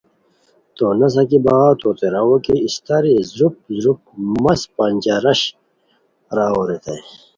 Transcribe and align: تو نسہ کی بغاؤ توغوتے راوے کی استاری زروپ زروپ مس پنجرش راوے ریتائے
تو 0.75 0.85
نسہ 0.99 1.23
کی 1.29 1.37
بغاؤ 1.45 1.71
توغوتے 1.79 2.07
راوے 2.13 2.37
کی 2.45 2.55
استاری 2.65 3.13
زروپ 3.33 3.55
زروپ 3.81 3.99
مس 4.43 4.61
پنجرش 4.75 5.41
راوے 6.35 6.63
ریتائے 6.69 7.01